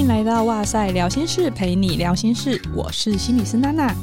[0.00, 2.58] 迎来到哇塞聊心室，陪你聊心事。
[2.74, 3.94] 我是心理师娜娜。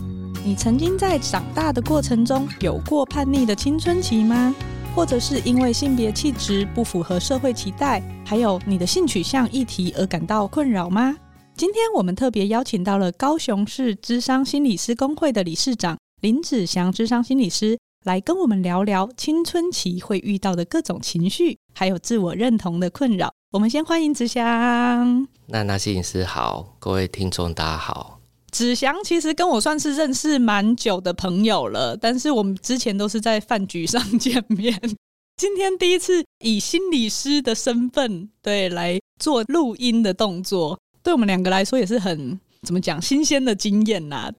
[0.46, 4.54] 你曾经在长大的过程中有过叛逆的青春期吗？
[4.94, 11.18] 或者是因为性别气质不符合社会期待，还有你的性取向议题而感到困扰吗？
[11.56, 17.76] 今天我们特别邀请到了高雄市咨商心理师工会的理事长林子祥咨商心理师，
[18.08, 23.34] 来跟我们聊聊青春期会遇到的各种情绪，还有自我认同的困扰。
[23.52, 25.28] 我们先欢迎子祥。
[25.48, 28.22] 娜娜摄影师好，各位听众大家好。
[28.50, 34.74] 子祥其实跟我算是认识蛮久的朋友了，但是我们之前都是在饭局上见面。
[35.36, 44.32] 今天第一次以心理师的身份，对，来做录音的动作，对我们两个来说也是很怎么讲新鲜的经验呐。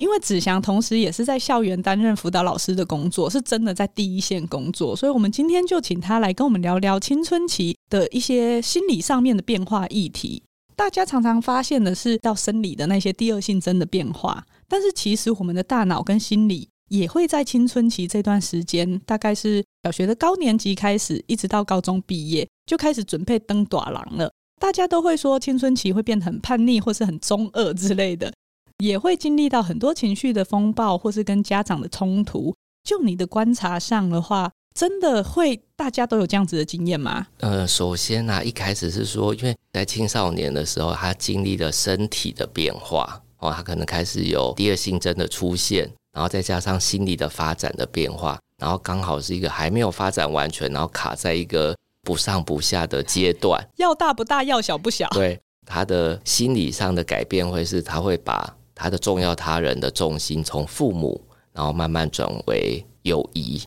[0.00, 10.42] 因为子祥同时也是在校园担任辅导老师的工作，是真的在第一线工作，所以我们今天就请他来跟我们聊聊青春期的一些心理上面的变化议题。
[10.74, 24.32] 大家常常发现的是到生理的那些第二性征的变化，但是其实我们的大脑跟心理也会在青春期这段时间，大概是小学的高年级开始，一直到高中毕业，就开始准备登大人了。
[24.58, 28.32] 大家都会说青春期会变得很叛逆，或是很中二之类的。
[28.80, 32.54] 也会经历到很多情绪的风暴，或是跟家长的冲突。
[32.82, 37.26] 就你的观察上的话，真的会大家都有这样子的经验吗？
[37.38, 55.06] 呃，首先呢、啊，一开始是说，因为在青少年的时候，他经历了身体的变化哦，他可能开始有第二性征的出现，然后再加上心理的发展的变化，然后刚好是一个还没有发展完全，然后卡在一个不上不下的阶段，要大不大，要小不小。
[55.10, 58.56] 对，他的心理上的改变会是，他会把。
[58.80, 61.20] 他的重要他人的重心从父母，
[61.52, 63.60] 然后慢慢转为友谊、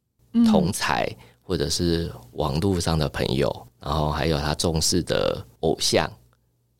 [0.51, 1.07] 同才，
[1.43, 6.11] 或者是网络上的朋友，然后还有他重视的偶像，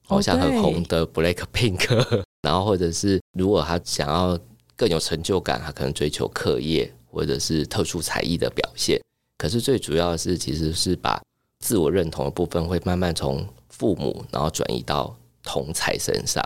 [0.07, 4.35] 偶像很红的 Blackpink， 然后或者是如果他想要
[4.75, 8.99] 更有成就感，他可能追求课业或者是特殊才艺的表现。
[9.37, 11.21] 可是最主要的是，其实是把
[11.59, 16.43] 自我认同的部分会慢慢从父母，然后转移到同才身上。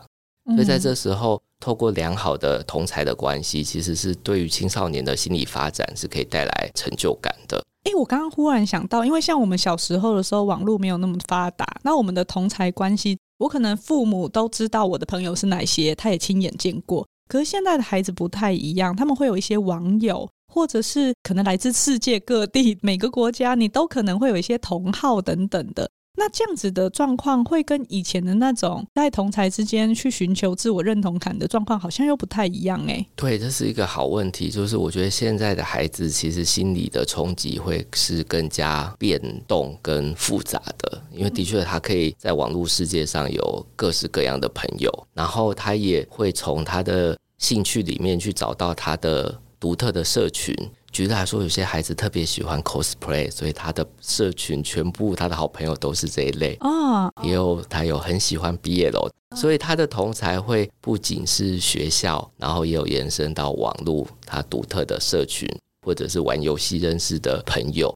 [0.47, 7.63] 所以在这时候，透过良好的同才的关系，其实是对于青少年的心理发展是可以带来成就感的。
[7.84, 17.07] 哎，我刚刚忽然想到，因为像我们小时候的时候，网络没有那么发达，那我们的同才关系，我可能父母都知道我的朋友是哪些，他也亲眼见过。
[17.29, 25.90] 可是现在的孩子不太一样，他们会有一些网友，或者是可能来自世界各地，每个国家你都可能会有一些同好等等的。
[26.19, 33.05] 那这样子的状况会跟以前的那种在同侪之间去寻求自我认同感的状况好像又不太一样哎。
[33.16, 34.50] 对，这是一个好问题。
[34.50, 50.55] 就是我觉得现在的孩子其实心理的冲击会是更加变动跟复杂的，因为的确他可以在网络世界上有各式各样的朋友，然后他也会从他的兴趣里面去找到他的独特的社群。
[50.97, 56.58] 举例来说，有些孩子特别喜欢 cosplay，所以他的社群全部他的好朋友都是这一类。
[56.62, 65.47] 哦，也有他有很喜欢 BL，所以他的同才会不仅是学校，然后也有延伸到网络，他独特的社群，
[65.84, 67.96] 或者是玩游戏认识的朋友。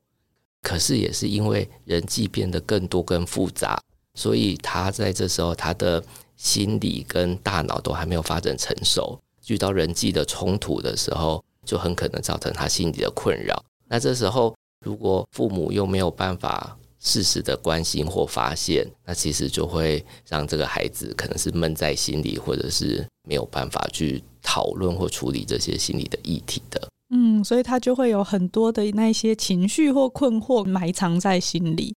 [0.62, 3.82] 可是也是因为人际变得更多更复杂，
[4.14, 6.04] 所以他在这时候他的
[6.38, 11.44] 心理跟大脑都还没有发展成熟，遇到人际的冲突的时候。
[11.68, 13.64] 就很可能造成他心理的困扰。
[13.88, 14.56] 那这时候，
[14.86, 26.88] 如果父母又没有办法适时的关心或发现，那其实就会让这个孩子可能是闷在心里，或者是没有办法去讨论或处理这些心理的议题的。
[27.14, 31.94] 嗯，所以他就会有很多的那些情绪或困惑埋藏在心里。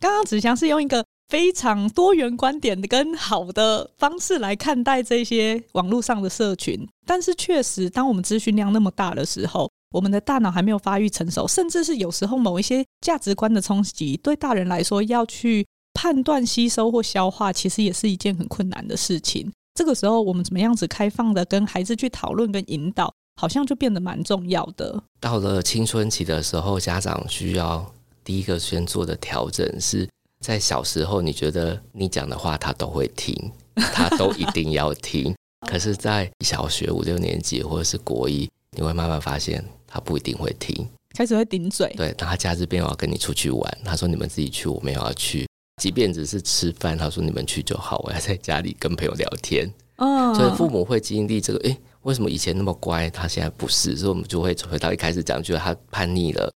[0.00, 19.52] 刚刚子祥是用一个非常多元观点的跟好的方式来看待这些网络上的社群，但是确实，当我们资讯量那么大的时候，我们的大脑还没有发育成熟，甚至是有时候某一些价值观的冲击，对大人来说要去判断、吸收或消化，其实也是一件很困难的事情。
[19.74, 25.02] 这个时候，我们怎么样子开放的跟孩子去讨论跟引导，好像就变得蛮重要的。
[25.20, 27.92] 到了青春期的时候，家长需要
[28.24, 30.08] 第一个先做的调整是。
[30.40, 33.34] 在小时候，你觉得你讲的话他都会听，
[33.74, 35.34] 他都一定要听。
[35.68, 41.92] 可是，在小学五六年级或者是国一，你会慢慢发现他不一定会听，开始会顶嘴。
[41.96, 45.46] 对，当他假日边我要跟你出去玩，他说你们自己去，我没有要去。
[45.82, 49.68] 即便只是吃饭，他说你们去就好，我要 在家里跟朋友聊天。
[49.96, 53.96] 嗯，所以父母会经历这个，诶，为什么以前那么乖，他现在不是？
[53.96, 56.48] 所以我们就会回到一开始讲，觉得他叛逆了。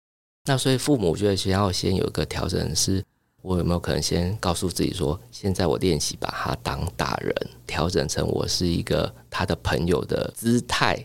[0.45, 3.03] 那所以父母觉得需要先有一个调整是。
[3.41, 7.35] 我有没有可能先告诉自己说，现在我练习把他当大人，
[7.65, 10.97] 调整成我是一个他的朋友的姿态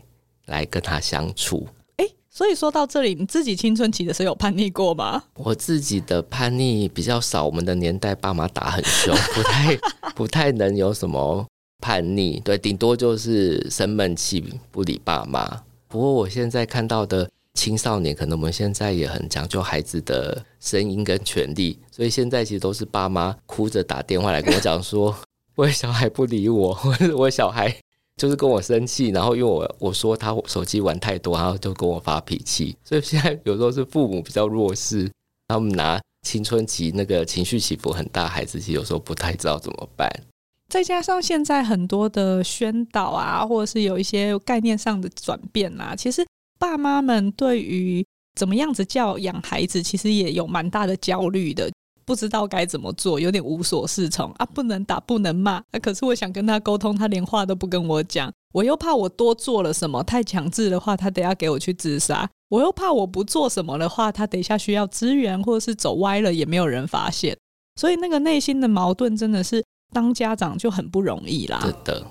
[0.47, 1.67] 来跟他相处？
[1.97, 5.23] 诶，所以说到这里，你自己青春期的时候有叛逆过吗？
[5.35, 9.77] 我自己的叛逆比较少，我们的年代爸妈打很凶，不太
[10.15, 11.47] 不太能有什么
[11.81, 15.63] 叛逆，对，顶多就是生闷气不理爸妈。
[15.89, 17.31] 不过我现在看到的。
[17.57, 25.17] 青少年可能我们现在也很讲究孩子的声音跟权利，所以现在其实都是爸妈哭着打电话来跟我讲说，
[25.57, 27.75] 我 小孩不理我，或者我小孩
[28.17, 32.77] 就是跟我生气，然后因为我我说他手机玩太多，然后就跟我发脾气。
[32.85, 35.11] 所以现在有时候是父母比较弱势，
[35.49, 40.09] 他们拿青春期那个情绪起伏很大，孩子其实有时候不太知道怎么办。
[40.69, 46.25] 再加上现在很多的宣导啊，或者是有一些概念上的转变啊，其实。
[46.59, 51.71] 爸妈们对于怎么样子教养孩子，其实也有蛮大的焦虑的，
[52.05, 54.47] 不知道该怎么做，有点无所适从啊！
[54.47, 58.33] 不能打，不能骂，啊，可是我想跟他沟通，他连话都不跟我讲。
[58.53, 62.29] 我又怕我多做了什么，太强制的话，他等下给我去自杀。
[62.49, 67.37] 我又怕我不做什么的话，他等一下需要资源，或者是走歪了，也没有人发现。
[67.81, 71.61] 所以那个内心的矛盾，真的是当家长就很不容易啦。
[71.65, 72.07] 是的，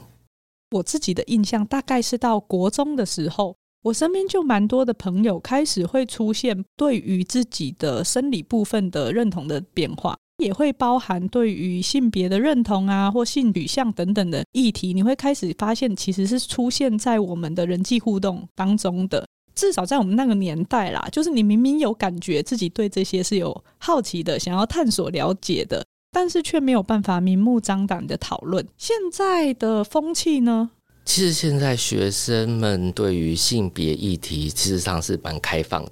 [0.71, 3.55] 我自己的印象大概是到国中的时候。
[3.85, 14.91] 我身边就蛮多的朋友开始会出现对于自己的生理部分的认同的变化，也会包含对于性别的认同啊，或性取向等等的议题。
[14.91, 19.23] 你会开始发现，其实是出现在我们的人际互动当中的。
[19.53, 28.67] 至少在我们那个年代啦，就是你明明有感觉自己对这些是有好奇的，想要探索了解的，但是却没有办法明目张胆的讨论。
[28.77, 30.71] 现在的风气呢？
[31.05, 35.89] 其实现在学生们对于性别议题，其实上是蛮开放的。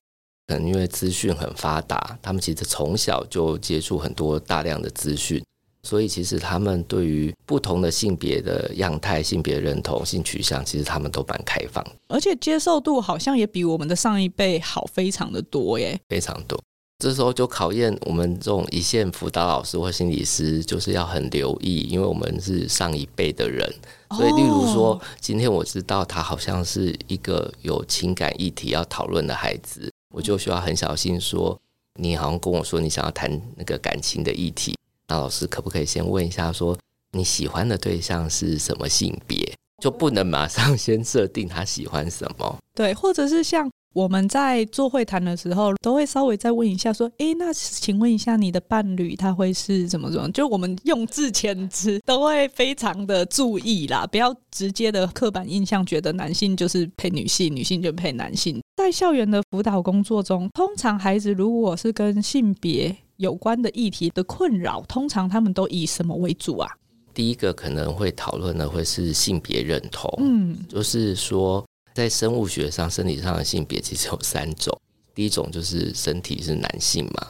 [0.48, 5.42] 可能因为资讯很发达，他们其实从小就接触很多大量的资讯，
[5.83, 16.59] 所以其实他们对于不同的性别的样态、性别认同、性取向，其实他们都蛮开放，而且接受度好像也比我们的上一辈好非常的多耶，非常多。
[17.00, 23.74] 这时候就考验我们这种一线辅导老师或心理师，就是要很留意，因为我们是上一辈的人，
[24.15, 31.60] 所以例如说，今天我知道他好像是一个有情感议题要讨论的孩子，我就需要很小心说，
[32.00, 34.75] 你好像跟我说你想要谈那个感情的议题，
[35.07, 36.77] 那老师可不可以先问一下，说
[37.12, 42.57] 你喜欢的对象是什么性别，就不能马上先设定他喜欢什么？
[42.74, 43.69] 对，或者是像。
[43.94, 58.60] 我们在做会谈的时候，都会稍微再问一下，说：“诶，那请问一下你的伴侣他会是怎么怎么？”就我们用字遣词都会非常的注意啦，不要直接的刻板印象，觉得男性就是配女性，女性就配男性。
[58.75, 66.68] 在校园的辅导工作中，通常孩子如果是跟性别有关的议题的困扰，通常他们都以什么为主啊？
[67.13, 71.63] 第一个可能会讨论的会是性别认同，嗯，就是说。
[71.94, 74.75] 在生物学上，生理上的性别其实有三种。
[75.13, 77.28] 第一种就是身体是男性嘛，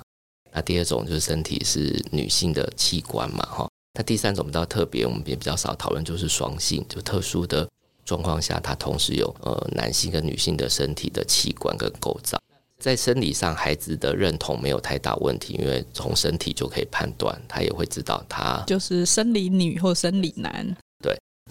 [0.54, 3.70] 那第二种就是身体是女性的器官嘛，哈。
[3.96, 7.70] 那第三种比较特别，我们也比较少讨论，就是双性，就特殊的
[8.06, 12.42] 状况下，它同时有呃男性跟女性的身体的器官跟构造。
[12.80, 20.76] 在生理上，孩子的认同没有太大问题，因为从身体就可以判断，他也会知道他就是生理女或生理男。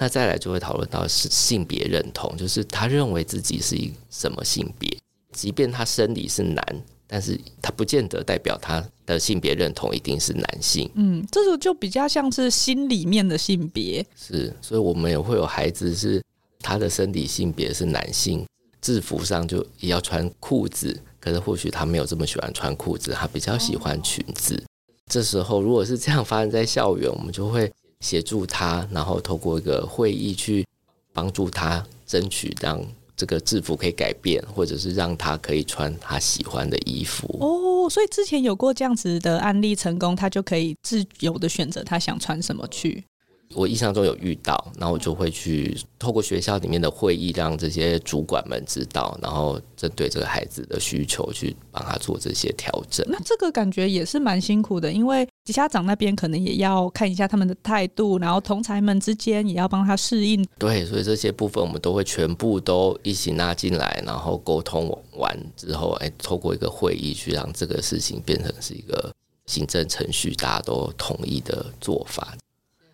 [0.01, 4.91] 那再来就会讨论到是性别认同，就是他认为自己是一什么性别，
[5.33, 10.91] 即便他生理是男，但是他不见得代表他的性别认同一定是男性。
[10.95, 14.05] 嗯，这个就比较像是心里面的性别。
[14.17, 16.23] 是，所以我们也会有孩子是
[16.61, 18.47] 他的生理性别是男性，
[18.81, 24.55] 制服上就也要穿裤子，可是或许他没有这么喜欢穿裤子，他比较喜欢裙子。
[24.55, 24.67] 哦。
[25.07, 27.71] 这时候如果是这样发生在校园，我们就会。
[28.03, 30.67] 协助他，然后透过一个会议去
[31.15, 32.79] 帮助他争取让
[33.17, 37.27] 这个制服可以改变，或者是让他可以穿他喜欢的衣服。
[37.41, 43.05] 哦，所以之前有过这样子的案例成功，他就可以自由的选择他想穿什么去。
[43.55, 53.07] 我印象中有遇到，然后我就会去透过学校里面的会议，让这些主管们知道，然后针对这个孩子的需求去帮他做这些调整。
[53.11, 60.47] 那这个感觉也是蛮辛苦的，因为家长那边可能也要看一下他们的态度，然后同才们之间也要帮他适应。
[60.57, 69.13] 对，所以这些部分我们都会全部都一起拉进来，然后沟通完之后，哎，透过一个会议去让这个事情变成是一个
[69.47, 72.37] 行政程序，大家都同意的做法。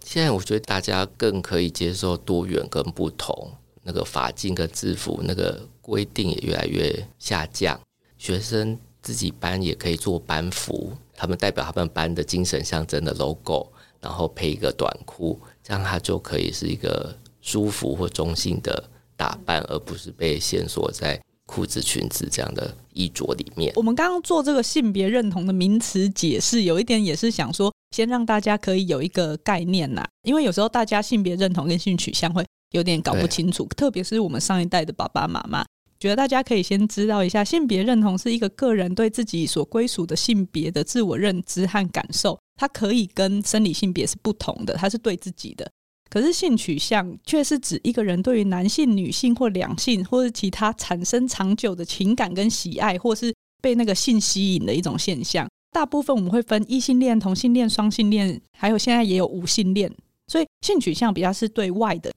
[0.02, 3.50] 现在我觉得大家更可以接受多元跟不同，
[3.82, 7.78] 那个法禁跟制服那个规定也越来越下降，
[8.16, 13.66] 学生自己班也可以做班服，他们代表他们班的精神象征的 logo，
[14.00, 23.72] 然后配一个短裤，这样他就可以是一个舒服或中性的打扮，而不是被限缩在裤子、裙子这样的衣着里面。
[23.74, 35.64] 我们刚刚做这个性别认同的名词解释，有一点也是想说，先让大家可以有一个概念呐，因为有时候大家性别认同跟性取向会有点搞不清楚，特别是我们上一代的爸爸妈妈。
[36.00, 45.68] 觉得大家可以先知道一下，性别认同是一个个人对自己所归属的性别的自我认知和感受，它可以跟生理性别是不同的，它是对自己的。
[46.08, 55.46] 可是性取向却是指一个人对于男性、女性或两性或是其他产生长久的情感跟喜爱，或是被那个性吸引的一种现象。
[55.70, 59.92] 大部分我们会分异性恋、同性恋、双性恋，还有现在也有无性恋，
[60.28, 62.10] 所以性取向比较是对外的。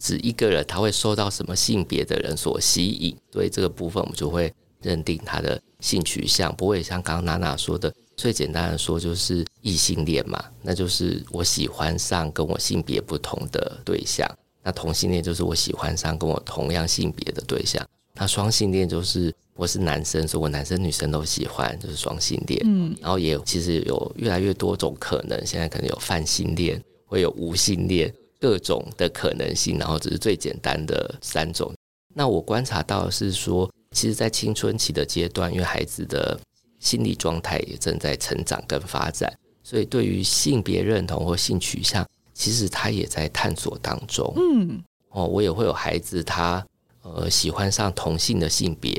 [0.00, 14.28] 指一个人他会受到什么性别的人所吸引，所以这个部分我们就会认定他的性取向，不会像刚刚娜娜说的，最简单的说就是异性恋嘛，那就是我喜欢上跟我性别不同的对象；
[14.62, 17.82] 那同性恋就是我喜欢上跟我同样性别的对象；
[18.14, 22.60] 那双性恋就是我是男生，所以我男生女生都喜欢，就是双性恋。
[22.66, 28.12] 嗯，然后也其实有越来越多种可能，现在可能有泛性恋，会有无性恋。
[28.40, 31.72] 各种的可能性，然后只是最简单的三种。
[32.14, 36.38] 那我观察到的是说，其实，在青春期的阶段，因为孩子的
[36.78, 44.32] 心理状态也正在成长跟发展，所以对于性别认同或性取向，其实他也在探索当中。
[44.36, 46.64] 嗯，哦，我也会有孩子他，
[47.02, 48.90] 他呃喜欢上同性的性别，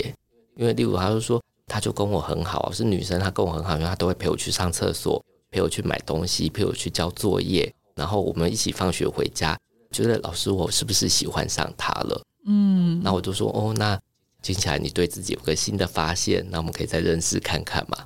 [0.55, 7.73] 因为例如他就说，他就跟我很好，是女生，他跟我很好，因为他都会陪我去上厕所，陪我去买东西，陪我去交作业。
[7.97, 9.57] 然后我们一起放学回家，
[9.91, 12.21] 觉得老师我是不是喜欢上他了？
[12.45, 13.99] 嗯，那我就说哦，那
[14.41, 17.97] 听起来你对自己有个新的发现，那我们可以再认识看看嘛。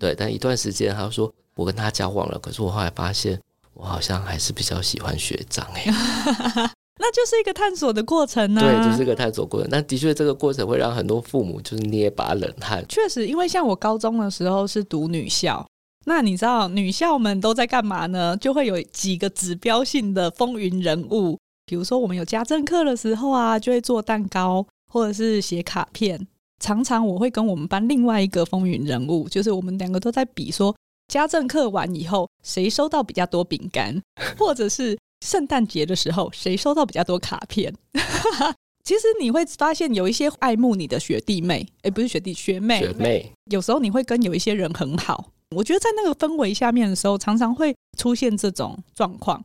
[0.00, 3.38] 对，但一段时间他就说我跟他交往了，可是我后来发现
[3.74, 5.84] 我好像还是比较喜欢学长哎，
[6.98, 8.82] 那就是一个探索的过程呢、啊。
[8.82, 9.68] 对，就是一个探索过程。
[9.70, 12.84] 那的确这个过程会让很多父母就是捏把冷汗。
[12.88, 15.64] 确实，因为像我高中的时候是读女校。
[16.06, 18.36] 那你知道女校们都在干嘛呢？
[18.36, 26.26] 就会有几个指标性的风云人物，比如说我们有家政课的时候啊，就会做蛋糕或者是写卡片。
[26.60, 30.74] 常常我会跟我们班另外一个风云人物，就是我们两个都在比说，
[31.08, 34.00] 家政课完以后谁收到比较多饼干，
[34.38, 34.96] 或者是
[35.26, 37.74] 圣诞节的时候谁收到比较多卡片。
[38.84, 45.30] 其实你会发现有一些爱慕你的学弟妹，诶，不是学弟学妹，学妹，有时候你会跟有一些人很好。
[45.56, 49.42] 我觉得在那个氛围下面的时候，常常会出现这种状况。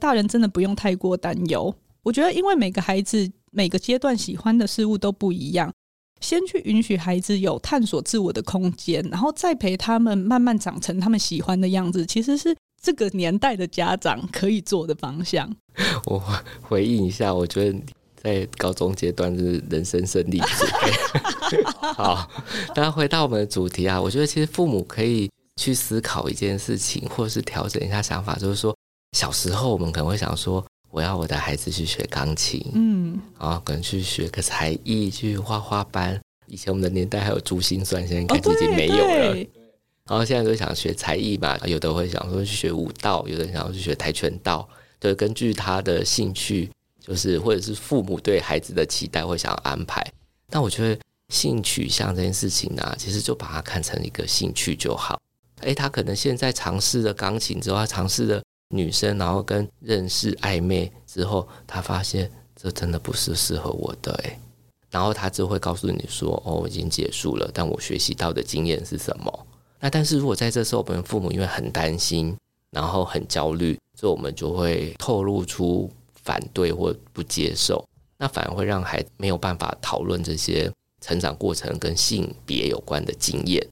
[0.00, 1.74] 大人真的不用太过担忧。
[2.02, 5.72] 我觉得，因为每个孩子每个阶段喜欢的事物都不一样，
[6.20, 15.54] 先去允许孩子有探索自我的空间，然后再陪他们慢慢长成他们喜欢的样子，其实是这个年代的家长可以做的方向。
[16.04, 16.22] 我
[16.60, 17.78] 回应一下，我觉得
[18.22, 20.66] 在高中阶段是人生胜利组。
[21.94, 22.30] 好，
[22.74, 25.28] 大家回到我们的主题啊，我觉得其实父母可以。
[25.60, 28.74] 去思考一件事情，或者是调整一下想法，就是说，
[29.12, 36.18] 小时候我们可能会想说，我要我的孩子去学钢琴，嗯，然后可能去学个才艺，去画画班。
[36.46, 39.34] 以前我们的年代还有珠心算，现在已经没有了。
[39.34, 39.46] 哦、
[40.08, 44.66] 然后现在都想学才艺嘛，有的会想说去学舞蹈，有的想要去学跆拳道，
[44.98, 46.70] 对，根据他的兴趣，
[47.04, 50.00] 就是或者是父母对孩子的期待，会想要安排。
[50.48, 55.20] 但我觉得性取向这件事情呢、其实就把它看成一个兴趣就好。
[55.62, 64.38] 诶，他可能现在尝试了钢琴之后，他尝试了女生，然后跟认识暧昧之后，他发现这真的不是适合我的诶，
[64.90, 69.46] 然后他就会告诉你说：“哦，已经结束了，但我学习到的经验是什么？”
[69.80, 72.36] 那但是如果在这时候，我们父母因为很担心，
[72.70, 75.90] 然后很焦虑，所以我们就会透露出
[76.22, 77.86] 反对或不接受，
[78.18, 83.66] 那反而会让孩子没有办法讨论这些成长过程跟性别有关的经验，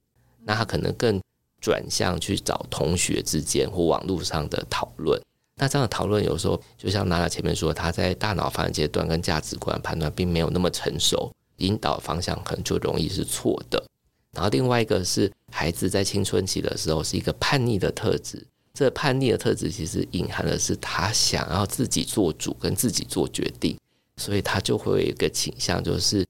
[0.44, 1.20] 那他可能更。
[1.62, 5.20] 转向去找同学之间或网络上的讨论，
[5.56, 13.84] 那这样的讨论有时候就像娜娜前面说，他在大脑发展阶段跟价值观判断并没有那么成熟，引导方向可能就容易是错的。
[14.32, 23.76] 然后另外一个是孩子在青春期的时候是一个叛逆的特质，这叛逆的特质其实隐含的是他想要自己做主跟自己做决定，
[24.16, 26.26] 所以他就会有一个倾向就是。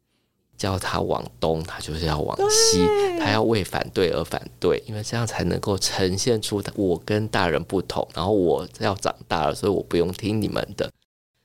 [0.61, 2.85] 叫他往东，他就是要往西，
[3.18, 10.92] 他要为反对而反对，因为这样才能够呈现出我跟大人不同，然后我要长大了，所以我不用听你们的。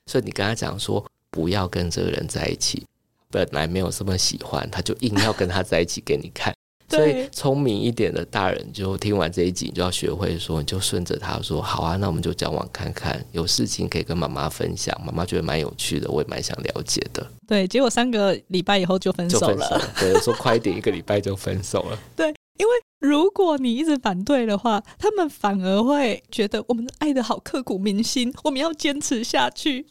[0.04, 2.84] 所以你跟他讲说不要跟这个人在一起，
[3.30, 6.54] 本来没有这么喜欢，他就硬要跟他在一起给你看，
[6.88, 17.26] 所以聪明一点的大人就听完这一集，就要学会说，你就顺着他说，好啊，那我们就交往看看，有事情可以跟妈妈分享，妈妈觉得蛮有趣的，我也蛮想了解的。
[17.46, 19.48] 对，结果三个礼拜以后就分手了。
[19.48, 21.98] 就分手了对，说快一点，一个礼拜就分手了。
[22.14, 22.28] 对，
[22.58, 29.86] 因为如果你一直反对的话，他们反而会觉得我们爱的好刻骨铭心，我们要坚持下去。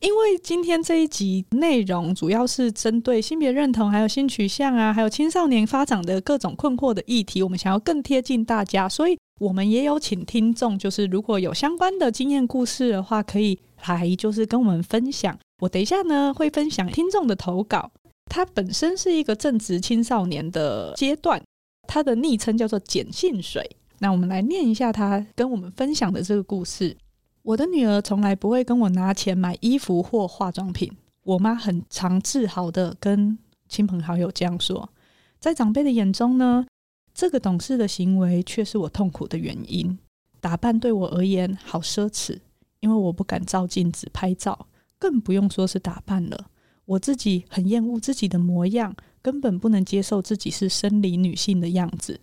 [0.00, 15.38] 因为今天这一集内容主要是针对性别认同、还有性取向啊，还有青少年发展的各种困惑的议题，我们想要更贴近大家，所以我们也有请听众，就是如果有相关的经验故事的话，可以来就是跟我们分享。
[15.62, 17.90] 我等一下呢会分享听众的投稿，
[18.30, 21.42] 他本身是一个正值青少年的阶段，
[21.86, 23.76] 他的昵称叫做碱性水。
[23.98, 26.96] 那我们来念一下他跟我们分享的这个故事。
[27.42, 30.92] 我的女儿从来不会跟我拿钱买衣服或化妆品。
[31.22, 34.90] 我妈很常自豪地跟亲朋好友这样说，
[35.38, 36.66] 在长辈的眼中呢，
[37.14, 39.98] 这个懂事的行为却是我痛苦的原因。
[40.40, 42.38] 打扮对我而言好奢侈，
[42.80, 44.66] 因为我不敢照镜子拍照，
[44.98, 46.46] 更不用说是打扮了。
[46.86, 52.20] 我自己很厌恶自己的模样，根本不能接受自己是生理女性的样子。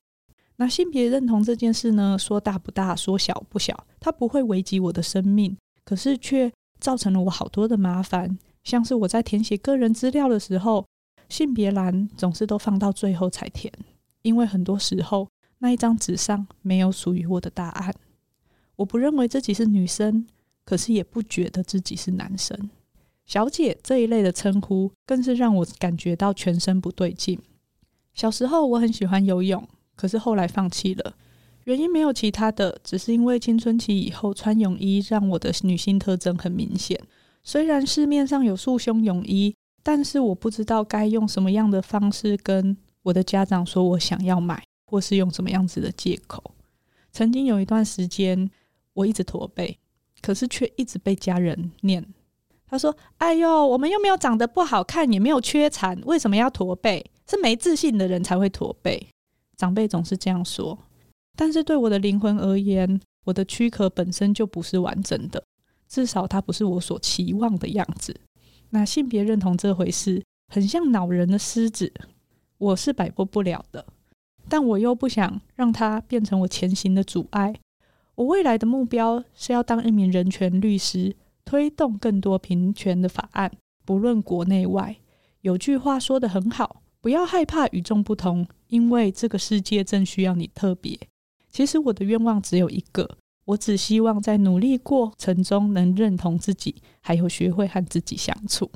[0.57, 8.37] 那性别认同这件事呢，说大不大，说小不小，它不会危及我的生命，可是却造成了我好多的麻烦。
[8.63, 10.85] 像是我在填写个人资料的时候，
[11.29, 13.71] 性别栏总是都放到最后才填，
[14.23, 17.93] 因为很多时候那一张纸上没有属于我的答案。
[18.77, 20.25] 我不认为自己是女生，
[20.65, 22.69] 可是也不觉得自己是男生。
[23.25, 27.39] 小姐这一类的称呼，更是让我感觉到全身不对劲。
[28.13, 29.67] 小时候我很喜欢游泳。
[29.97, 31.13] 可是后来放弃了，
[31.65, 36.97] 原因没有其他的，只是因为青春期以后穿泳衣让我的女性特征很明显。
[37.43, 46.43] 虽然市面上有束胸泳衣，但是我不知道该用什么样的方式跟我的家长说我想要买，或是用什么样子的借口。
[47.11, 48.49] 曾经有一段时间，
[48.93, 49.77] 我一直驼背，
[50.21, 52.05] 可是却一直被家人念。
[52.69, 57.03] 他说：“哎呦，我们又没有长得不好看，也没有缺残，为什么要驼背？
[57.25, 59.07] 是没自信的人才会驼背。”
[59.57, 60.77] 长辈总是这样说，
[61.35, 65.43] 但是对我的灵魂而言，我的躯壳本身就不是完整的，
[65.87, 68.15] 至少它不是我所期望的样子。
[68.69, 71.91] 那性别认同这回事，很像恼人的狮子，
[72.57, 73.85] 我是摆脱不了的，
[74.47, 77.55] 但我又不想让它变成我前行的阻碍。
[78.15, 81.15] 我未来的目标是要当一名人权律师，
[81.45, 83.51] 推动更多平权的法案，
[83.85, 84.97] 不论国内外。
[85.41, 86.81] 有句话说得很好。
[87.01, 90.99] 不要害怕与众不同，因为这个世界正需要你特别。
[91.49, 98.69] 其实我的愿望只有一个，我只希望在努力过程中能认同自己，还有学会和自己相处。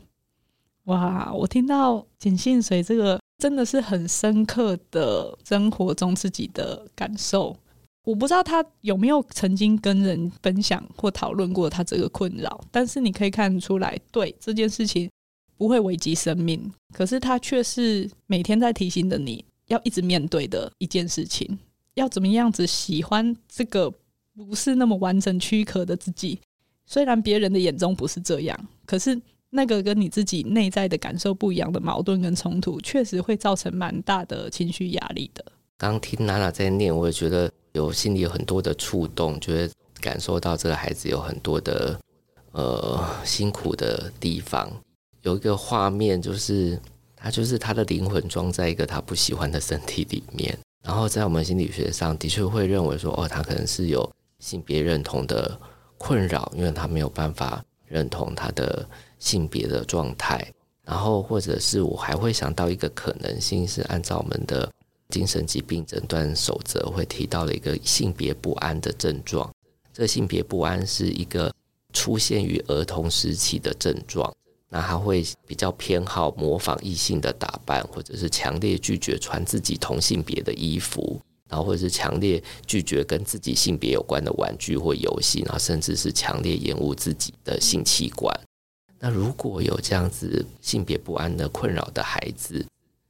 [0.85, 7.55] 哇，我听到碱性水这个真的是很深刻的生活中自己的感受。
[8.03, 15.07] 我不知道他有没有曾经跟人分享或讨论过他这个困扰，但是你可以看出来，对这件事情。
[15.61, 21.55] 不会危及生命，可是它却是每天在提醒着你要一直面对的一件事情。
[21.93, 23.93] 要怎么样子喜欢这个
[24.35, 26.39] 不是那么完整躯壳的自己？
[26.87, 29.21] 虽然别人的眼中不是这样，可是
[29.51, 35.45] 那个跟你自己内在的感受不一样的矛盾跟冲突，确实会造成蛮大的情绪压力的。
[35.77, 41.99] 刚听娜娜在念，我也觉得有心里有很多的触动，觉得感受到这个孩子有很多的
[42.51, 44.67] 呃辛苦的地方。
[45.23, 46.79] 有一个画面，就是
[47.15, 55.59] 他就是他的灵魂装在一个他不喜欢的身体里面，然后在我们心理学上的确会认为说，哦，他可能是有性别认同的
[55.97, 58.87] 困扰，因为他没有办法认同他的
[59.19, 60.51] 性别的状态，
[60.83, 64.67] 然后或者是我还会想到一个可能性，是按照我们的
[65.09, 69.53] 精神疾病诊断守则会提到的一个性别不安的症状，
[69.93, 71.53] 这性别不安是一个
[71.93, 74.33] 出现于儿童时期的症状。
[74.73, 88.33] 那他会比较偏好模仿异性的打扮，或者是强烈拒绝穿自己同性别的衣服，然后或者是强烈拒绝跟自己性别有关的玩具或游戏，然后甚至是强烈厌恶自己的性器官。
[88.97, 92.65] 那如果有这样子性别不安的困扰的孩子，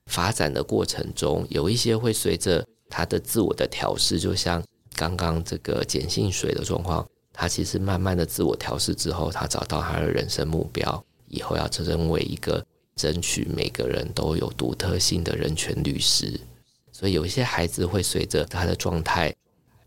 [0.07, 4.63] 发展的过程中，有一些会随着他的自我的调试，就像
[4.95, 11.05] 刚刚这个碱性水的状况，他其实慢慢的自我调试之后，他找到他的人生目标。
[11.31, 12.63] 以后要成为一个
[12.95, 16.39] 争取每个人都有独特性的人权律师，
[16.91, 19.33] 所以有一些孩子会随着他的状态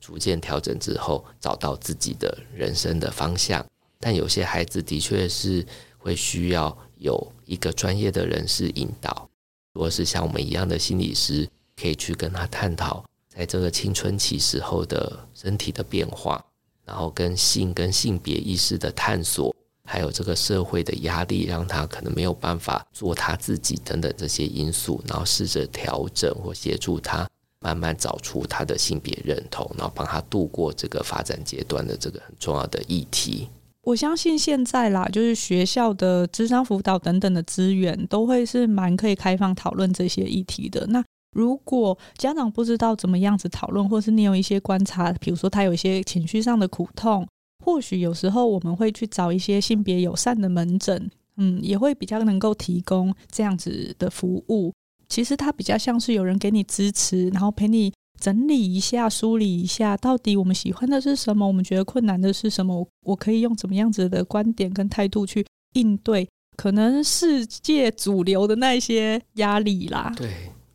[0.00, 3.64] 逐渐调整之后，找到自己的人生的方向。
[4.00, 5.64] 但有些孩子的确是
[5.96, 9.28] 会需要有一个专业的人士引导，
[9.72, 16.44] 如果是像我们一样的心理师，可以去跟他探讨，在这个青春期时候的身体的变化，
[16.84, 19.54] 然后跟性跟性别意识的探索，
[19.84, 27.28] 还有这个社会的压力，让他可能没有办法做他自己等等这些因素，然后试着调整或协助他
[27.60, 33.48] 慢慢找出他的性别认同，然后帮他度过这个发展阶段的这个很重要的议题。
[33.82, 40.86] 我相信现在啦，就是学校的智商辅导等等的资源，都会是蛮可以开放讨论这些议题的。
[40.86, 47.28] 那如果家长不知道怎么样子讨论，或是你有一些观察，比如说他有一些情绪上的苦痛，
[47.64, 54.72] 或许有时候我们会去找一些性别友善的门诊，嗯，也会比较能够提供这样子的服务。
[55.08, 57.92] 其实它比较像是有人给你支持，然后陪你。
[58.20, 61.46] 整理一下，梳理一下，到底我们喜欢的是什么？
[61.46, 62.86] 我们觉得困难的是什么？
[63.02, 70.10] 我可以用怎么样子的观点跟态度去应对可能世界主流的那些压力啦。
[70.16, 70.30] 对，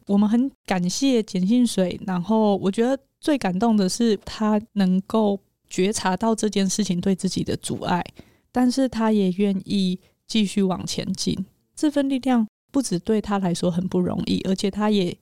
[0.05, 8.03] 我们很感谢碱性水，然后我觉得最感动的是他能够觉察到这件事情对自己的阻碍，
[8.51, 11.45] 但是他也愿意继续往前进。
[11.75, 15.17] 这份力量不止对他来说很不容易，而且他也。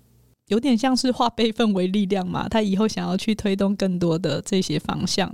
[0.47, 5.29] 有点像是化悲愤为力量嘛，他以后想要去推动更多的这些方向。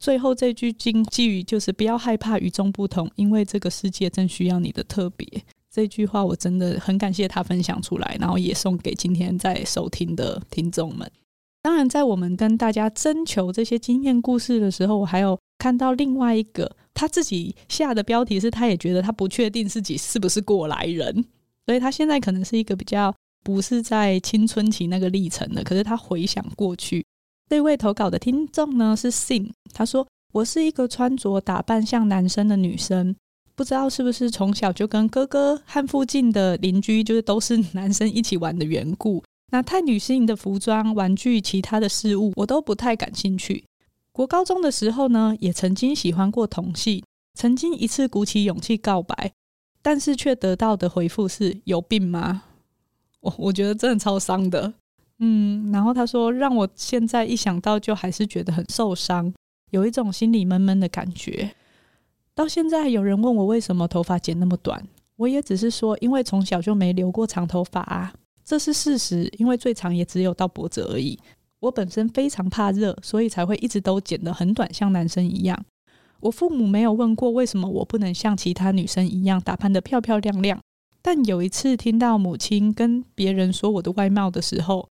[0.00, 5.24] 最后这句金句就是不要害怕与众不同，因为这个世界正需要你的特别。
[5.72, 11.08] 这句话我真的很感谢他分享出来，然后也送给今天在收听的听众们。
[11.66, 21.24] 当然，在我们跟大家征求这些经验故事的时候，我还有看到另外一个他自己下的标题是，他也觉得他不确定自己是不是过来人，
[21.66, 23.12] 所以他现在可能是一个比较。
[23.42, 27.04] 不是在青春期那个历程的，可是他回想过去。
[27.48, 33.14] 这位投稿的听众呢是 Sin，他说：“我是一个穿着打扮像男生的女生，
[33.54, 39.22] 不知道是不是从小就跟哥哥和附近的邻居就是都是男生一起玩的缘故。
[39.50, 43.64] 那太女性的服装、玩具、其他的事物，我都不太感兴趣。
[44.12, 47.02] 国高中的时候呢，也曾经喜欢过同性，
[47.34, 49.32] 曾经一次鼓起勇气告白，
[49.82, 52.42] 但是却得到的回复是有病吗？”
[53.20, 54.72] 我我觉得真的超伤的，
[55.18, 59.32] 嗯，然后他说，让我现在一想到就还是觉得很受伤，
[59.70, 61.54] 有一种心里闷闷的感觉。
[62.34, 68.12] 到现在有人问我为什么头发剪那么短，我也只是说，因为从小就没留过长头发啊，
[68.46, 71.18] 这是事实，因为最长也只有到脖子而已。
[71.58, 75.64] 我本身非常怕热，所以才会一直都剪得很短，像男生一样。
[76.20, 80.60] 我父母没有问过为什么我不能像其他女生一样打扮得漂漂亮亮。
[81.02, 84.88] 但有一次听到母亲跟别人说我的外貌的时候，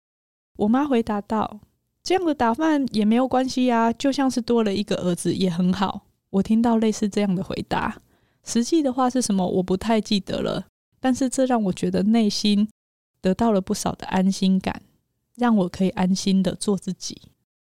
[0.58, 1.60] 我妈回答道
[2.04, 7.98] ：“这样的打扮也没有关系啊，就像是多了一个儿子也很好。”我听到类似这样的回答，
[8.46, 10.66] 实际的话是什么我不太记得了，
[11.00, 12.68] 但是这让我觉得内心
[13.22, 14.82] 得到了不少的安心感，
[15.36, 17.22] 让我可以安心的做自己。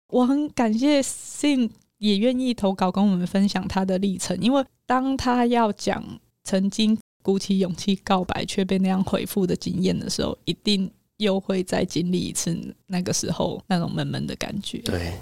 [0.07, 6.03] 我很感谢 Sin 也愿意投稿跟我们分享他的历程，因为当他要讲
[6.43, 6.97] 曾经。
[7.23, 12.53] 鼓起勇气告白却被那样回复的经验的时候，一定又会再经历一次
[12.87, 14.79] 那个时候那种闷闷的感觉。
[14.79, 15.17] 对，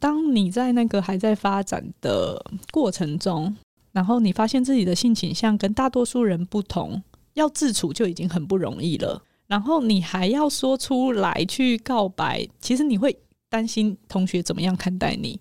[0.00, 3.56] 当你在那个还在发展的过程中，
[3.92, 7.00] 然后你发现自己的性倾向跟大多数人不同，
[7.34, 9.22] 要自处就已经很不容易了。
[9.46, 13.16] 然后你还要说出来去告白，其实你会
[13.48, 15.40] 担心同学怎么样看待你。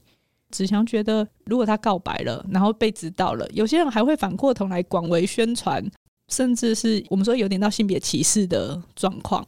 [0.51, 5.83] 子祥觉得，如果他告白了，然后被知道了，有些人还会反过头来广为宣传，
[6.29, 9.45] 甚至是我们说有点到性别歧视的状况。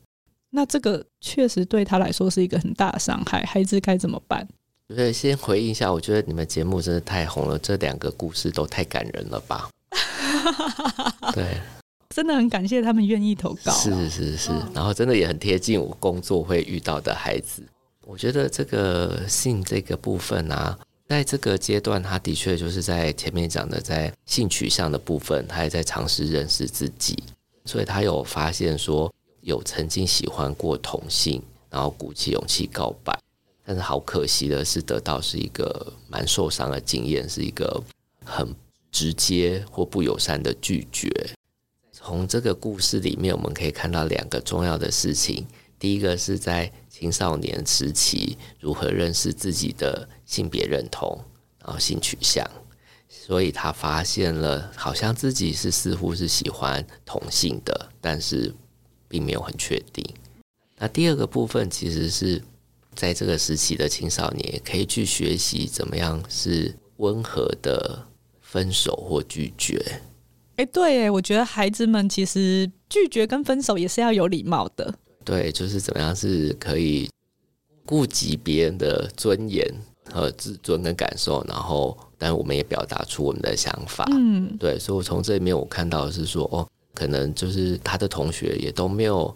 [0.49, 3.43] 那这个确实对他来说是一个很大的伤害。
[3.43, 4.45] 孩子该怎么办？
[4.87, 9.69] 对，先回应一下，我觉得你们节目真的太红了，这两个故事都太感人了吧？
[11.33, 11.61] 对，
[12.09, 13.71] 真的很感谢他们愿意投稿。
[13.71, 17.61] 是是是，然后真的也很贴近我工作会遇到的孩子。
[18.05, 20.77] 我觉得这个性这个部分啊。
[21.09, 27.17] 在这个阶段，他的确就是在前面讲的，在性取向的部分，他也在尝试认识自己，
[27.63, 33.17] 所以他有发现说有曾经喜欢过同性，然后鼓起勇气告白，
[33.63, 37.81] 但是好可惜的是，得到是一个蛮受伤的经验，是一个
[38.25, 38.53] 很
[38.91, 41.09] 直接或不友善的拒绝。
[42.07, 45.45] 从这个故事里面，我们可以看到两个重要的事情，
[45.77, 50.07] 第一个是在青少年时期如何认识自己的。
[50.25, 51.21] 性别认同，
[51.59, 52.49] 然后性取向，
[53.09, 58.53] 所以他发现了，好像自己是似乎是喜欢同性的，但是
[59.09, 60.05] 并没有很确定。
[60.77, 62.41] 那第二个部分，其实是
[62.95, 68.07] 在这个时期的青少年可以去学习怎么样是温和的
[68.41, 70.01] 分手或拒绝。
[70.57, 74.93] 哎，对，哎，我觉得孩子们其实拒绝跟分手也是要有礼貌的。
[75.23, 77.07] 对，就是怎么样是可以
[77.85, 79.65] 顾及别人的尊严
[80.11, 84.05] 和自尊跟感受，然后，但我们也表达出我们的想法。
[84.11, 89.35] 嗯，对，所以我从这里面我看到的是说，哦，可能就是他的同学也都没有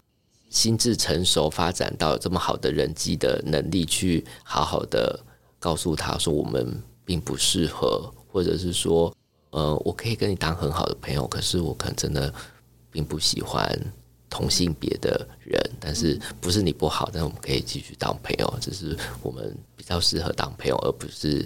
[0.49, 5.19] 心智成熟，发展到这么好的人际的能力，去好好的
[5.60, 9.13] 告诉他说我们并不适合，或者是说，
[9.51, 12.33] 呃，我可以跟你当很好的朋友，可是我可能真的
[12.91, 13.79] 并不喜欢。
[14.33, 21.45] 同性别的人，但是不是你不好，但我们可以继续当朋友，只是我们比较适合当朋友，而不是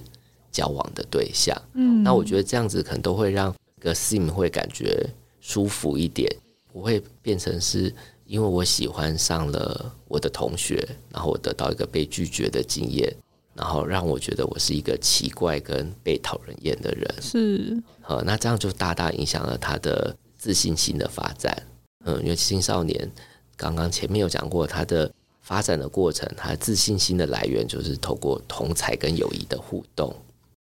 [0.52, 1.60] 交往的对象。
[1.74, 5.04] 嗯，那我觉得这样子可能都会让个 Sim 会感觉
[5.42, 6.32] 舒服一点，
[6.72, 7.92] 不会变成是
[8.28, 13.12] 因为我喜欢上了我的同学，然后我得到一个被拒绝的经验，
[13.56, 17.16] 然后让我觉得我是一个奇怪跟被讨人厌的人。
[17.22, 21.56] 是，呃，那这样就大大影响了他的自信心的发展。
[22.06, 23.10] 嗯，因为青少年
[23.56, 30.14] 刚刚前面有讲过，他的发展的过程，他自信心的来源就是透过同才跟友谊的互动。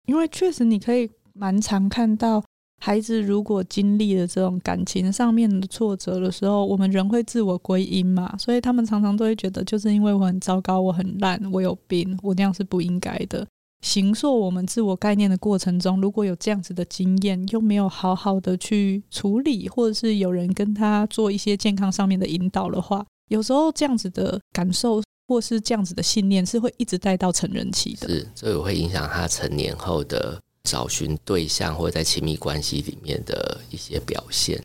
[0.08, 2.44] 因为确实，你可以蛮常看到
[2.80, 13.46] 孩子如果经历了这种感情上面的挫折的时候，我们人会自我归因嘛，所以他们常常都会觉得，就是因为我很糟糕，我很烂，我有病，我那样是不应该的。
[13.82, 28.08] 形塑我们自我概念的过程中，如果有这样子的经验，又没有好好的去处理，或者是有人跟他做一些健康上面的引导的话，有时候这样子的感受或是这样子的信念是会一直带到成人期的。
[28.10, 34.64] 是，这个会影响他成年后的找寻对象或者在亲密关系里面的一些表现。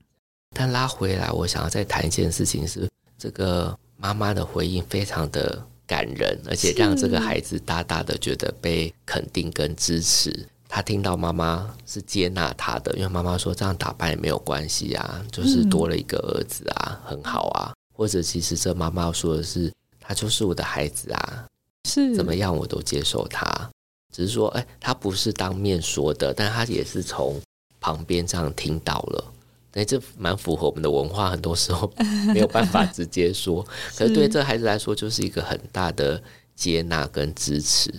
[0.55, 5.67] 但拉回来，我想要再谈一件事情是，这个妈妈的回应非常的。
[5.87, 10.49] 感人，而且让这个孩子大大的觉得被肯定跟支持。
[10.67, 17.75] 他听到妈妈是接纳他的，因为妈妈说这样打扮也没有关系啊，就是多了一个儿子啊，很好啊。
[17.93, 21.45] 或者其实这妈妈说的是，他就是我的孩子啊，
[21.87, 23.71] 是怎么样我都接受他。
[24.15, 27.41] 只是说，哎，他不是当面说的，但他也是从
[27.81, 29.33] 旁边这样听到了。
[29.73, 31.93] 哎，这蛮符合我们的文化，很多时候
[32.33, 33.61] 没有办法直接说，
[33.99, 36.23] 可是对这孩子来说，就是一个很大的
[36.55, 37.93] 接纳跟支持。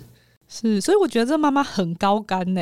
[0.47, 2.61] 是，所以我觉得这妈妈很高干呢，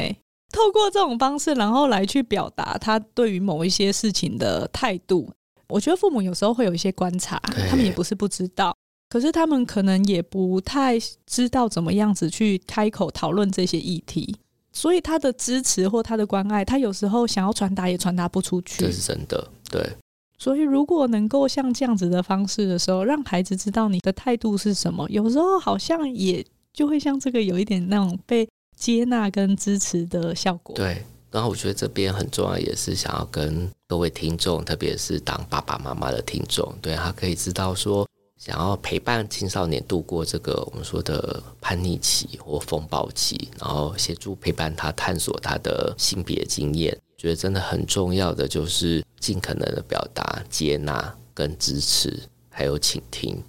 [0.51, 5.31] 透过这种方式，然后来去表达他对于某一些事情的态度。
[5.67, 7.39] 我觉得父母有时候会有一些观察，
[7.69, 8.75] 他们也不是不知道，
[9.13, 10.97] 可是他们可能也不太
[11.27, 14.35] 知道怎么样子去开口讨论这些议题。
[14.71, 18.81] 所以他的支持或他的关爱，他有时候想要传达也传达不出去。
[18.81, 19.87] 这是真的，对。
[20.39, 30.75] 所以如果能够像这样子的方式的时候，让孩子知道你的态度是什么，有时候好像也就会像这个有一点那种被接纳跟支持的效果。
[30.75, 31.03] 对。
[31.29, 38.07] 然后我觉得这边很重要，也是想要跟各位听众，特别是当爸爸妈妈的听众，对，他可以知道说。
[38.39, 53.41] 想要陪伴青少年度过这个我们说的叛逆期或风暴期，然后协助陪伴他探索他的性别经验，觉得真的很重要的就是尽可能的表达接纳跟支持，还有倾听。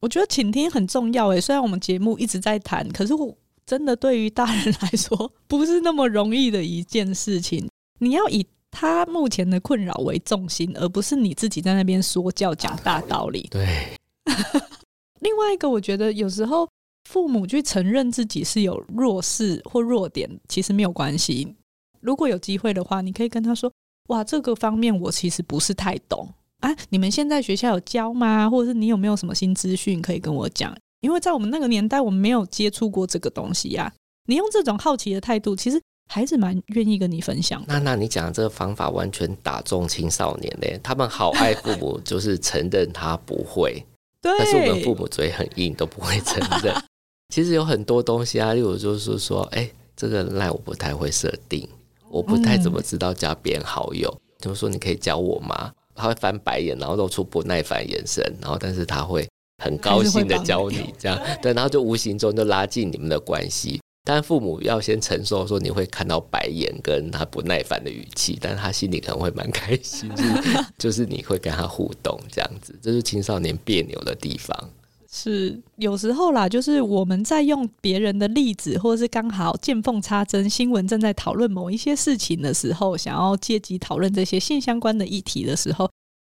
[0.00, 7.68] 我觉得倾听很重要诶，虽然我们节目一直在谈，可是我真的对于大人来说不是那么容易的一件事情。
[7.98, 13.46] 你要以他目前的困扰为重心，而不是你自己在那边说教讲大道理。
[13.50, 13.90] 对。
[15.20, 16.68] 另外一个，我觉得有时候
[17.08, 21.56] 父母去承认自己是有弱势或弱点，其实没有关系。
[22.00, 23.70] 如果有机会的话，你可以跟他说
[24.08, 26.26] ：“哇，这个方面我其实不是太懂
[26.60, 28.48] 啊，你们现在学校有教吗？
[28.48, 30.74] 或者是你有没有什么新资讯可以跟我讲？
[31.00, 33.92] 因为在我们那个年代，我们没有接触过这个东西呀。
[34.26, 37.66] 你用这种好奇的态度，其实孩子蛮愿意跟你分享的。
[37.68, 43.84] 那那你讲的这个方法完全打中青少年嘞，他们好爱父母，就是承认他不会。
[44.22, 46.74] 对，但是我们父母嘴很硬，都不会承认。
[47.32, 51.68] 其实有很多东西啊，例如就是说，哎、欸，这个 LINE 我不太会设定，
[52.08, 54.14] 我不太怎么知道加别人好友。
[54.38, 55.72] 就、是、说你可以教我吗？
[55.94, 59.28] 他会翻白眼，然后露出不耐烦眼神，然后但是他会
[59.62, 63.80] 很高兴的教你，这样对，然后就无形中就拉近你们的关系。
[64.12, 74.68] 但父母要先承受说你会看到白眼跟他不耐烦的语气，但是他心里可能会蛮开心，就是 就是你会跟他互动这样子，这是青少年别扭的地方。
[75.08, 85.88] 是有时候啦，就是我们在用别人的例子，或者是刚好见缝插针，新闻正在讨论某一些事情的时候，想要借机讨论这些性相关的议题的时候，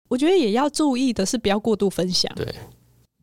[0.10, 2.30] 我觉得也要注意的是不要过度分享。
[2.36, 2.46] 对。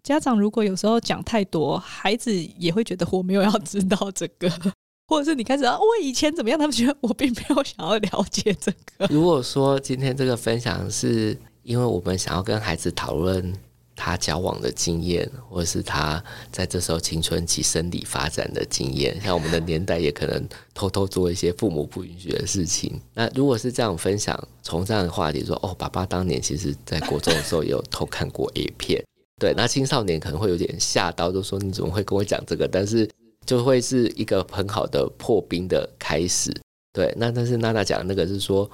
[0.06, 4.48] 家长如果有时候讲太多，孩子也会觉得我没有要知道这个，
[5.08, 9.06] 或者是你开始啊，我以前怎么样，他们觉得我并没有想要了解这个。
[9.12, 13.52] 如果说今天这个分享是因为我们想要跟孩子讨论
[13.96, 19.20] 他交往的经验，或者是他在这时候青春期生理发展的经验。
[19.20, 23.00] 像我们的年代，也可能偷偷做一些父母不允许的事情。
[23.12, 29.04] 那如果是这样分享，从这样的话题说，哦，爸爸当年其实在国中的时候也有偷看过 A 片。
[29.38, 32.66] 对，那青少年可能会有点吓到，就说你怎么会跟我讲这个？
[32.66, 33.06] 但是
[33.44, 36.50] 就会是一个很好的破冰的开始。
[36.92, 38.70] 对，那但是娜娜讲的那个是说，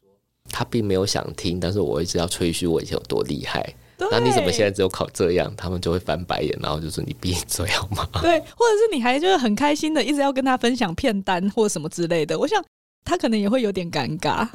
[0.50, 3.74] 他并没有想听，但是我一直要吹嘘我以前有多厉害。
[4.10, 5.52] 那你怎么现在只有考这样？
[5.56, 8.08] 他们就会翻白眼，然后就说你闭嘴好吗？
[8.22, 12.64] 对，或者是你还就是很开心的一直要跟他分享片单或什么之类的，我想
[13.04, 14.48] 他可能也会有点尴尬。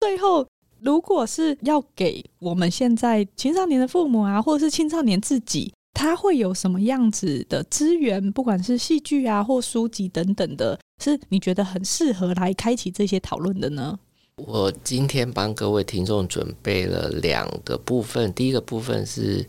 [0.00, 0.44] 最后。
[0.80, 8.30] 如果是要给我们现在青少年的父母啊，或者是青少年自己，他会有什么样子的资源？
[8.32, 13.98] 不管是戏剧啊，或书籍等等的，是你觉得很适合来开启这些讨论的呢？
[14.36, 19.44] 我今天帮各位听众准备了两个部分，第一个部分是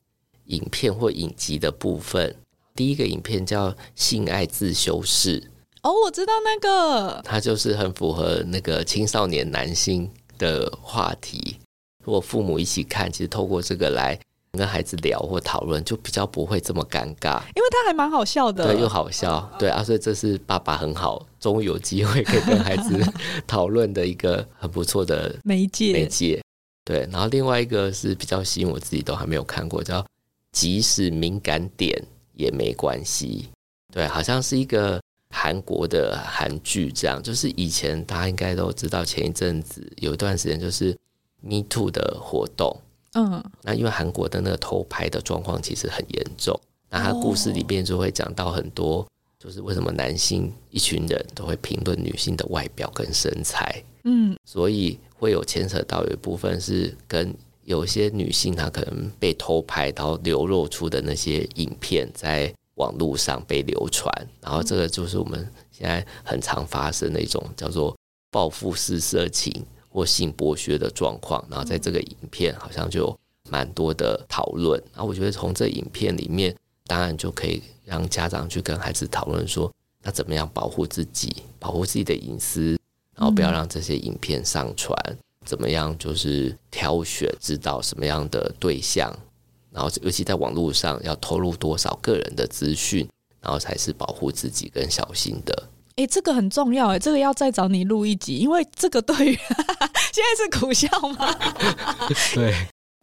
[0.45, 2.35] 影片或影集的部分。
[2.75, 5.41] 第一个影片叫《性爱自修室》，
[5.83, 10.09] 哦，我知道那个，它就是很符合那个青少年男性。
[10.39, 11.57] 的话题，
[12.03, 14.19] 如果父母一起看，其实透过这个来
[14.53, 22.99] 跟孩子聊或讨论，就比较不会这么尴尬，因为他还蛮好笑的，对，又好笑，对啊，所以这是爸爸很好，终于有机会可以跟孩子
[23.45, 25.93] 讨论的一个很不错的媒介。
[25.93, 26.41] 媒介，
[26.83, 27.07] 对。
[27.11, 30.03] 然后另外一个是比较新，我自己都还没有看过，叫
[30.51, 32.01] 即使敏感点
[32.33, 33.49] 也没关系，
[33.93, 34.99] 对，好像是一个。
[35.29, 40.95] 韩国的韩剧这样，就是以前大家应该都知道，前一阵子有一段时间就是
[41.41, 42.75] Me Too 的活动，
[43.13, 57.33] 嗯，那因为韩国的那个偷拍的状况其实很严重，那他故事里边就会讲到很多，就是为什么男性一群人都会评论女性的外表跟身材，嗯，所以会有牵扯到有一部分是跟
[57.65, 62.51] 有些女性她可能被偷拍到流露出的那些影片在。
[62.79, 64.11] 网络上被流传，
[64.41, 65.39] 然后这个就是我们
[65.71, 67.95] 现在很常发生的一种叫做
[68.31, 71.45] 报复式色情或性剥削的状况。
[71.49, 73.15] 然后在这个影片好像就
[73.49, 74.81] 蛮多的讨论。
[74.93, 82.79] 然后我觉得从这影片里面，当然就可以让家长去跟孩子讨论说，那怎么样保护自己，保护自己的隐私，
[83.15, 84.95] 然后不要让这些影片上传。
[85.45, 89.11] 怎么样就是挑选，知道什么样的对象。
[89.71, 93.07] 然后，尤其在网络上，要透露多少个人的资讯，
[93.39, 95.69] 然后才是保护自己跟小心的。
[95.95, 99.33] 哎，这个很重要哎，这个要再找你录一集，因为这个对于
[100.11, 101.35] 现在是苦笑吗？
[102.33, 102.53] 对，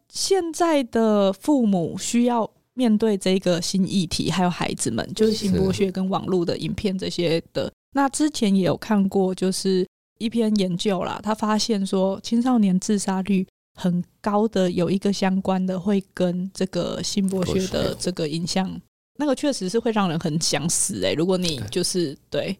[0.09, 7.71] 现在的父母需要面对这个新议题，还有孩子们就是性剥削跟网络的影片这些的。
[7.93, 9.87] 那之前也有看过，就是
[10.19, 13.47] 一篇研究啦，他发现说青少年自杀率。
[13.77, 18.81] 很高的有一个相关的会跟这个性剥削的这个影像，
[19.19, 21.15] 那个确实是会让人很想死哎、欸。
[21.15, 22.59] 如果你就是对，对，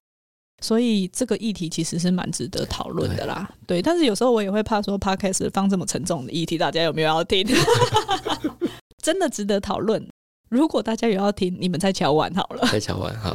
[0.63, 3.51] 所以这个议题其实是蛮值得讨论的啦。
[3.67, 7.47] 对，但是有时候我也会怕说，Podcast 放这么沉重的议题，大家有没有要听？
[9.03, 10.07] 真的值得讨论。
[10.49, 13.35] 如果大家有要听，你们再敲完好了，再敲完好。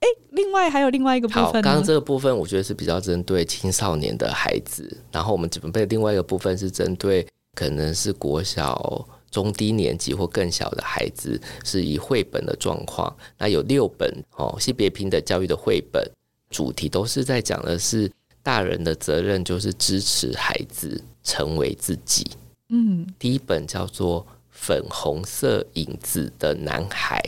[0.00, 1.44] 哎，另外还有另外一个部分。
[1.44, 13.14] 好，刚刚这个部分我觉得是比较针对青少年的孩子，然后我们准备另外一个部分是针对可能是国小中低年级或更小的孩子，是以绘本的状况。
[13.36, 16.08] 那有六本哦，性别平等教育的绘本，
[16.48, 18.10] 主题都是在讲的是
[18.42, 22.24] 大人的责任，就是支持孩子成为自己。
[22.68, 27.20] 嗯，第一本叫做《粉红色影子的男孩》。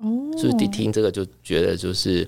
[0.00, 2.26] 哦，所以一听这个就觉得就是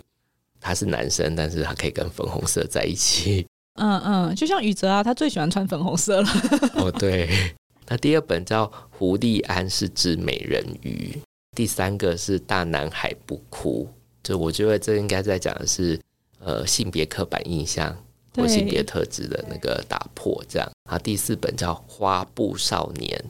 [0.60, 3.46] 他是男生，但是他可以跟粉红色在一起。
[3.80, 6.28] 嗯嗯，就像宇哲啊，他最喜欢穿粉红色了。
[6.76, 7.54] 哦，对。
[7.88, 11.16] 那第二本叫《胡丽安是只美人鱼》，
[11.56, 13.88] 第三个是《大男孩不哭》。
[14.22, 15.98] 就我觉得这应该在讲的是
[16.38, 17.96] 呃性别刻板印象
[18.36, 20.70] 或性别特质的那个打破，这样。
[20.84, 23.24] 啊第四本叫《花布少年》。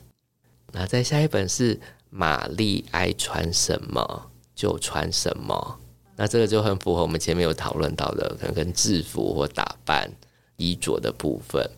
[0.73, 1.77] 那再下一本是
[2.11, 4.29] 《玛丽爱穿什么》。
[4.55, 5.79] 就穿什么，
[6.17, 10.11] 那这个就很符合我们前面有讨论到的，可能跟制服或打扮、
[10.57, 11.69] 衣着的部分。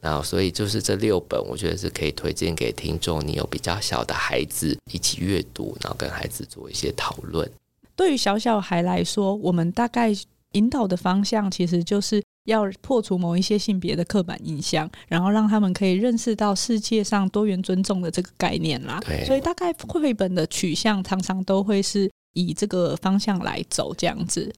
[0.00, 3.20] 然后，所以就是这六本，我觉得是可以推荐给听众。
[3.26, 7.46] 你有比较小的孩子一起阅读，然后跟孩子做一些讨论。
[7.94, 10.10] 对于小小孩来说，我们大概
[10.52, 18.98] 引导的方向其实就是要破除某一些性别的刻板印象，然后让他们可以认识到世界上多元尊重的这个概念啦。
[19.04, 22.10] 对，所以大概绘本的取向常常都会是。
[22.34, 24.52] 以这个方向来走，这样子。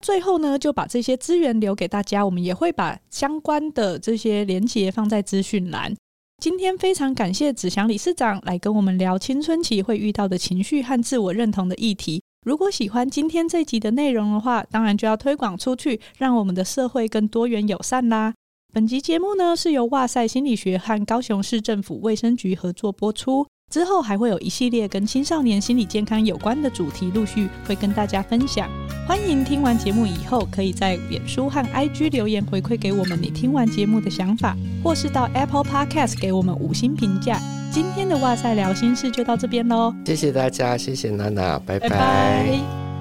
[0.00, 2.24] 最后呢，就把这些资源留给大家。
[2.24, 5.94] 我们也会把相关的这些连结放在资讯栏。
[6.42, 12.20] 今天非常感谢子祥理事长来跟我们聊青春期会遇到的情绪和自我认同的议题。
[12.44, 18.34] 如果喜欢今天这集的内容的话，当然就要推广出去，让我们的社会更多元友善啦。
[18.74, 23.46] 本集节目呢，是由哇塞心理学和高雄市政府卫生局合作播出。
[23.72, 28.68] 之后还会有一系列跟青少年心理健康有关的主题陆续会跟大家分享。
[29.08, 34.54] 欢迎听完节目以后，可以在脸书和 IG 留言回馈给我们你听完节目的想法，
[34.84, 37.40] 或是到 Apple Podcast 给我们五星评价。
[37.70, 41.88] 今天的哇塞聊心事就到这边喽，谢谢大家，谢谢娜娜，拜拜。
[41.88, 42.91] 拜拜。